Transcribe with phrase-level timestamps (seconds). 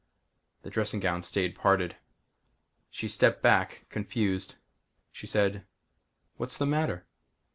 [0.63, 1.95] The dressing gown stayed parted.
[2.89, 4.55] She stepped back, confused.
[5.11, 5.63] She said,
[6.37, 7.05] "What's the matter?